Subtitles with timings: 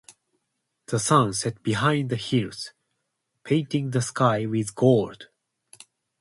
[0.87, 2.71] The sun set behind the hills,
[3.43, 5.27] painting the sky with gold.